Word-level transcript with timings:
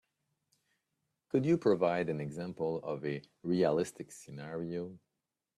Could 1.29 1.45
you 1.45 1.59
provide 1.59 2.09
an 2.09 2.19
example 2.19 2.79
of 2.83 3.05
a 3.05 3.21
realistic 3.43 4.11
scenario? 4.11 4.97